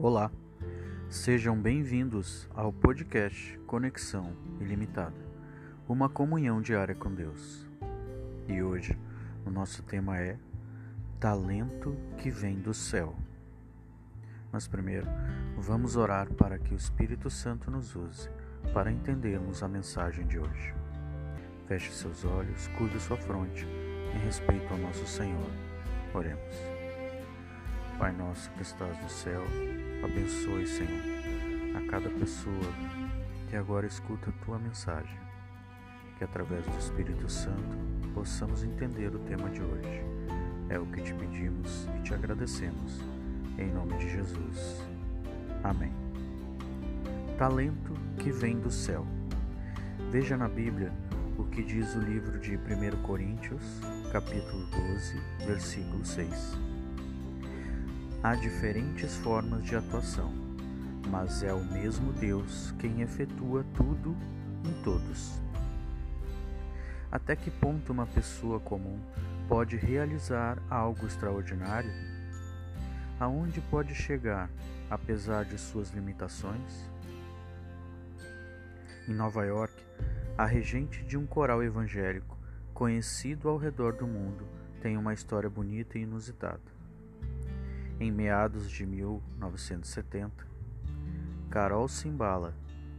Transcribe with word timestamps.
Olá, 0.00 0.30
sejam 1.10 1.60
bem-vindos 1.60 2.48
ao 2.54 2.72
podcast 2.72 3.58
Conexão 3.66 4.32
Ilimitada, 4.60 5.16
uma 5.88 6.08
comunhão 6.08 6.62
diária 6.62 6.94
com 6.94 7.12
Deus. 7.12 7.66
E 8.46 8.62
hoje 8.62 8.96
o 9.44 9.50
nosso 9.50 9.82
tema 9.82 10.16
é 10.16 10.38
Talento 11.18 11.96
que 12.16 12.30
vem 12.30 12.60
do 12.60 12.72
céu. 12.72 13.16
Mas 14.52 14.68
primeiro, 14.68 15.08
vamos 15.56 15.96
orar 15.96 16.32
para 16.32 16.60
que 16.60 16.72
o 16.72 16.76
Espírito 16.76 17.28
Santo 17.28 17.68
nos 17.68 17.96
use 17.96 18.30
para 18.72 18.92
entendermos 18.92 19.64
a 19.64 19.68
mensagem 19.68 20.24
de 20.28 20.38
hoje. 20.38 20.72
Feche 21.66 21.90
seus 21.90 22.24
olhos, 22.24 22.68
curve 22.78 23.00
sua 23.00 23.16
fronte 23.16 23.66
em 24.14 24.18
respeito 24.20 24.72
ao 24.72 24.78
nosso 24.78 25.04
Senhor. 25.08 25.50
Oremos. 26.14 26.77
Pai 27.98 28.12
nosso 28.12 28.48
que 28.52 28.62
estás 28.62 28.96
no 29.02 29.08
céu, 29.08 29.42
Abençoe, 30.04 30.68
Senhor, 30.68 31.02
a 31.76 31.90
cada 31.90 32.08
pessoa 32.08 32.72
que 33.50 33.56
agora 33.56 33.88
escuta 33.88 34.30
a 34.30 34.44
tua 34.44 34.56
mensagem, 34.56 35.18
que 36.16 36.22
através 36.22 36.64
do 36.64 36.78
Espírito 36.78 37.28
Santo 37.28 37.76
possamos 38.14 38.62
entender 38.62 39.12
o 39.12 39.18
tema 39.18 39.50
de 39.50 39.60
hoje. 39.60 40.04
É 40.68 40.78
o 40.78 40.86
que 40.86 41.02
te 41.02 41.12
pedimos 41.12 41.88
e 41.98 42.02
te 42.02 42.14
agradecemos, 42.14 43.00
em 43.58 43.72
nome 43.72 43.98
de 43.98 44.08
Jesus. 44.08 44.86
Amém. 45.64 45.92
Talento 47.36 47.94
que 48.18 48.30
vem 48.30 48.60
do 48.60 48.70
céu. 48.70 49.04
Veja 50.12 50.36
na 50.36 50.48
Bíblia 50.48 50.92
o 51.36 51.42
que 51.42 51.64
diz 51.64 51.96
o 51.96 52.00
livro 52.00 52.38
de 52.38 52.56
1 52.56 53.02
Coríntios, 53.02 53.80
capítulo 54.12 54.64
12, 54.70 55.20
versículo 55.44 56.04
6. 56.04 56.77
Há 58.20 58.34
diferentes 58.34 59.14
formas 59.18 59.62
de 59.62 59.76
atuação, 59.76 60.32
mas 61.08 61.44
é 61.44 61.54
o 61.54 61.64
mesmo 61.64 62.12
Deus 62.12 62.74
quem 62.80 63.00
efetua 63.00 63.64
tudo 63.76 64.16
em 64.64 64.82
todos. 64.82 65.40
Até 67.12 67.36
que 67.36 67.48
ponto 67.48 67.92
uma 67.92 68.08
pessoa 68.08 68.58
comum 68.58 68.98
pode 69.48 69.76
realizar 69.76 70.58
algo 70.68 71.06
extraordinário? 71.06 71.92
Aonde 73.20 73.60
pode 73.60 73.94
chegar, 73.94 74.50
apesar 74.90 75.44
de 75.44 75.56
suas 75.56 75.90
limitações? 75.90 76.90
Em 79.06 79.14
Nova 79.14 79.44
York, 79.44 79.74
a 80.36 80.44
regente 80.44 81.04
de 81.04 81.16
um 81.16 81.24
coral 81.24 81.62
evangélico, 81.62 82.36
conhecido 82.74 83.48
ao 83.48 83.56
redor 83.56 83.92
do 83.92 84.08
mundo, 84.08 84.44
tem 84.82 84.96
uma 84.96 85.14
história 85.14 85.48
bonita 85.48 85.96
e 85.96 86.02
inusitada. 86.02 86.77
Em 88.00 88.12
meados 88.12 88.70
de 88.70 88.86
1970, 88.86 90.46
Carol 91.50 91.88
Simbala 91.88 92.54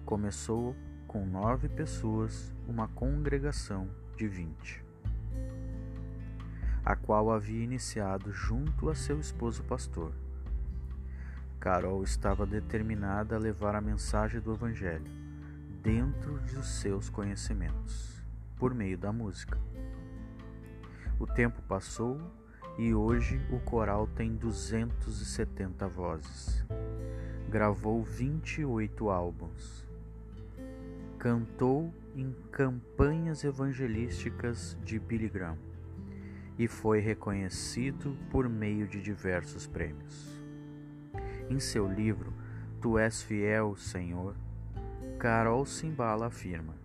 começou 0.05 0.75
com 1.07 1.25
nove 1.25 1.69
pessoas 1.69 2.53
uma 2.67 2.89
congregação 2.89 3.89
de 4.17 4.27
vinte, 4.27 4.83
a 6.83 6.97
qual 6.97 7.31
havia 7.31 7.63
iniciado 7.63 8.33
junto 8.33 8.89
a 8.89 8.95
seu 8.95 9.21
esposo 9.21 9.63
pastor. 9.63 10.11
Carol 11.61 12.03
estava 12.03 12.45
determinada 12.45 13.37
a 13.37 13.39
levar 13.39 13.75
a 13.75 13.81
mensagem 13.81 14.41
do 14.41 14.53
Evangelho 14.53 15.09
dentro 15.81 16.39
dos 16.39 16.67
seus 16.81 17.09
conhecimentos, 17.09 18.21
por 18.57 18.73
meio 18.73 18.97
da 18.97 19.13
música. 19.13 19.57
O 21.17 21.25
tempo 21.25 21.61
passou 21.61 22.19
e 22.79 22.93
hoje 22.93 23.41
o 23.51 23.59
coral 23.59 24.07
tem 24.07 24.33
270 24.37 25.85
vozes. 25.89 26.65
Gravou 27.49 28.01
28 28.01 29.09
álbuns. 29.09 29.85
Cantou 31.17 31.93
em 32.15 32.33
campanhas 32.49 33.43
evangelísticas 33.43 34.77
de 34.81 34.97
Billy 34.97 35.27
Graham 35.27 35.57
e 36.57 36.69
foi 36.69 37.01
reconhecido 37.01 38.17
por 38.31 38.47
meio 38.47 38.87
de 38.87 39.01
diversos 39.01 39.67
prêmios. 39.67 40.41
Em 41.49 41.59
seu 41.59 41.85
livro 41.85 42.31
Tu 42.79 42.97
és 42.97 43.21
fiel, 43.21 43.75
Senhor, 43.75 44.37
Carol 45.17 45.65
Simbala 45.65 46.27
afirma: 46.27 46.75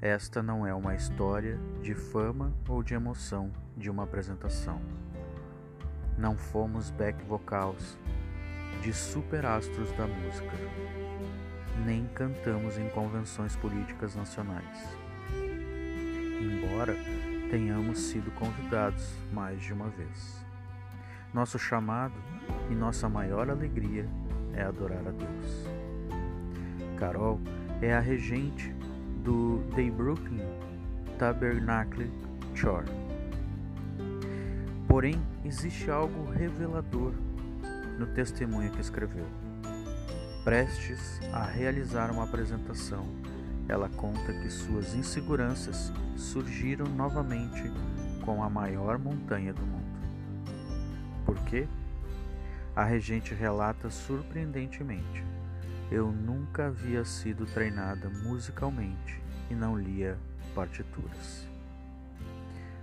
Esta 0.00 0.42
não 0.42 0.66
é 0.66 0.72
uma 0.72 0.94
história 0.94 1.60
de 1.82 1.94
fama 1.94 2.50
ou 2.66 2.82
de 2.82 2.94
emoção 2.94 3.52
de 3.76 3.90
uma 3.90 4.04
apresentação 4.04 4.80
não 6.18 6.36
fomos 6.36 6.90
back 6.90 7.22
vocals 7.24 7.96
de 8.82 8.92
superastros 8.92 9.90
da 9.92 10.06
música, 10.06 10.52
nem 11.84 12.06
cantamos 12.08 12.76
em 12.76 12.88
convenções 12.88 13.54
políticas 13.56 14.16
nacionais. 14.16 14.96
Embora 16.40 16.96
tenhamos 17.50 17.98
sido 17.98 18.30
convidados 18.32 19.14
mais 19.32 19.60
de 19.62 19.72
uma 19.72 19.88
vez. 19.88 20.44
Nosso 21.32 21.58
chamado 21.58 22.14
e 22.70 22.74
nossa 22.74 23.08
maior 23.08 23.48
alegria 23.48 24.06
é 24.54 24.62
adorar 24.62 25.06
a 25.06 25.10
Deus. 25.10 25.66
Carol 26.98 27.40
é 27.80 27.94
a 27.94 28.00
regente 28.00 28.74
do 29.22 29.62
The 29.74 29.90
Brooklyn 29.90 30.42
Tabernacle 31.18 32.10
Church 32.54 33.07
Porém, 34.98 35.14
existe 35.44 35.88
algo 35.92 36.28
revelador 36.28 37.12
no 38.00 38.06
testemunho 38.14 38.72
que 38.72 38.80
escreveu. 38.80 39.28
Prestes 40.42 41.20
a 41.32 41.44
realizar 41.44 42.10
uma 42.10 42.24
apresentação, 42.24 43.06
ela 43.68 43.88
conta 43.88 44.32
que 44.32 44.50
suas 44.50 44.96
inseguranças 44.96 45.92
surgiram 46.16 46.86
novamente 46.86 47.62
com 48.24 48.42
a 48.42 48.50
maior 48.50 48.98
montanha 48.98 49.52
do 49.52 49.62
mundo. 49.62 50.00
Por 51.24 51.38
quê? 51.44 51.68
A 52.74 52.82
regente 52.82 53.32
relata 53.32 53.90
surpreendentemente: 53.90 55.24
Eu 55.92 56.10
nunca 56.10 56.66
havia 56.66 57.04
sido 57.04 57.46
treinada 57.46 58.10
musicalmente 58.10 59.22
e 59.48 59.54
não 59.54 59.78
lia 59.78 60.18
partituras. 60.56 61.46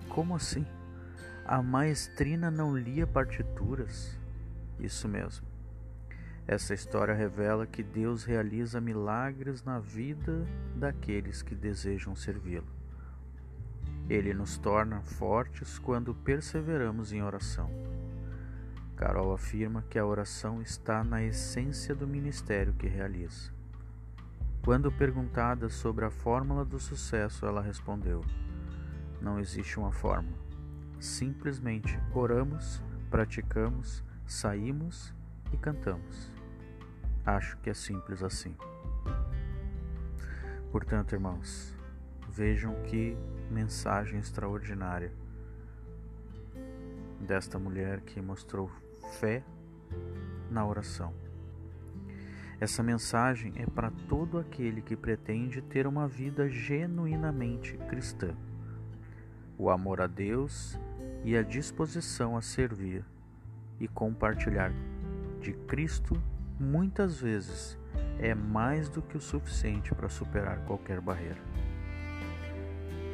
Como 0.07 0.33
assim? 0.33 0.65
A 1.47 1.61
maestrina 1.61 2.50
não 2.50 2.75
lia 2.75 3.06
partituras? 3.06 4.17
Isso 4.79 5.07
mesmo. 5.07 5.45
Essa 6.47 6.73
história 6.73 7.13
revela 7.13 7.67
que 7.67 7.83
Deus 7.83 8.23
realiza 8.23 8.81
milagres 8.81 9.63
na 9.63 9.78
vida 9.78 10.44
daqueles 10.75 11.44
que 11.44 11.53
desejam 11.53 12.16
servi-lo. 12.16 12.66
Ele 14.09 14.34
nos 14.34 14.57
torna 14.57 15.01
fortes 15.03 15.78
quando 15.78 16.16
perseveramos 16.16 17.13
em 17.13 17.22
oração. 17.22 17.69
Carol 18.95 19.31
afirma 19.31 19.85
que 19.88 20.00
a 20.00 20.05
oração 20.05 20.63
está 20.63 21.03
na 21.03 21.22
essência 21.23 21.94
do 21.94 22.07
ministério 22.07 22.73
que 22.73 22.88
realiza. 22.88 23.53
Quando 24.63 24.91
perguntada 24.91 25.69
sobre 25.69 26.05
a 26.05 26.09
fórmula 26.09 26.66
do 26.66 26.79
sucesso, 26.79 27.45
ela 27.45 27.61
respondeu: 27.61 28.25
Não 29.22 29.39
existe 29.39 29.78
uma 29.78 29.91
fórmula 29.91 30.44
Simplesmente 31.05 31.99
oramos, 32.16 32.81
praticamos, 33.11 34.03
saímos 34.25 35.13
e 35.53 35.57
cantamos. 35.57 36.31
Acho 37.23 37.55
que 37.59 37.69
é 37.69 37.75
simples 37.75 38.23
assim. 38.23 38.57
Portanto, 40.71 41.13
irmãos, 41.13 41.75
vejam 42.27 42.73
que 42.81 43.16
mensagem 43.51 44.17
extraordinária 44.17 45.13
desta 47.22 47.59
mulher 47.59 48.02
que 48.02 48.19
mostrou 48.19 48.72
fé 49.19 49.43
na 50.49 50.66
oração. 50.66 51.13
Essa 52.59 52.81
mensagem 52.81 53.53
é 53.57 53.67
para 53.67 53.91
todo 54.09 54.40
aquele 54.40 54.81
que 54.81 54.96
pretende 54.96 55.61
ter 55.61 55.85
uma 55.85 56.07
vida 56.07 56.49
genuinamente 56.49 57.78
cristã. 57.90 58.35
O 59.57 59.69
amor 59.69 60.02
a 60.02 60.07
Deus 60.07 60.78
e 61.23 61.35
a 61.37 61.41
disposição 61.41 62.35
a 62.35 62.41
servir 62.41 63.03
e 63.79 63.87
compartilhar 63.87 64.72
de 65.40 65.53
Cristo 65.67 66.22
muitas 66.59 67.19
vezes 67.22 67.78
é 68.19 68.35
mais 68.35 68.90
do 68.90 69.02
que 69.02 69.16
o 69.16 69.22
suficiente 69.22 69.93
para 69.93 70.09
superar 70.09 70.59
qualquer 70.66 70.99
barreira. 70.99 71.41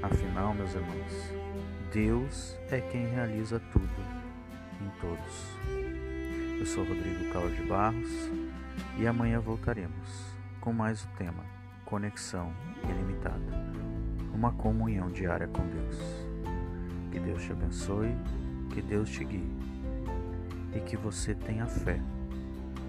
Afinal, 0.02 0.54
meus 0.54 0.74
irmãos, 0.74 1.34
Deus 1.94 2.58
é 2.72 2.82
quem 2.82 3.06
realiza 3.08 3.60
tudo 3.72 3.86
em 4.82 4.90
todos. 5.00 5.58
Eu 6.60 6.66
sou 6.66 6.84
Rodrigo 6.84 7.32
Carlos 7.32 7.56
de 7.56 7.64
Barros 7.64 8.32
e 8.98 9.06
amanhã 9.06 9.40
voltaremos 9.40 10.36
com 10.60 10.74
mais 10.74 11.04
o 11.04 11.08
tema 11.10 11.44
Conexão 11.86 12.52
Ilimitada 12.84 13.72
uma 14.34 14.52
comunhão 14.54 15.12
diária 15.12 15.48
com 15.48 15.62
Deus. 15.68 16.31
Que 17.12 17.20
Deus 17.20 17.44
te 17.44 17.52
abençoe, 17.52 18.16
que 18.74 18.82
Deus 18.82 19.10
te 19.10 19.24
guie 19.24 19.52
e 20.74 20.80
que 20.80 20.96
você 20.96 21.36
tenha 21.36 21.66
fé 21.66 22.00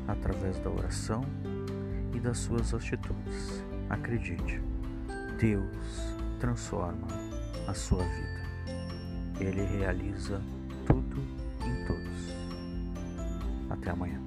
através 0.07 0.59
da 0.61 0.71
oração 0.71 1.25
e 2.15 2.21
das 2.21 2.39
suas 2.39 2.73
atitudes. 2.73 3.65
Acredite, 3.91 4.63
Deus 5.39 6.15
transforma 6.39 7.09
a 7.67 7.75
sua 7.75 8.05
vida. 8.05 8.43
Ele 9.41 9.65
realiza 9.65 10.41
tudo 10.87 11.21
em 11.65 11.85
todos. 11.87 12.37
Até 13.71 13.91
amanhã. 13.91 14.21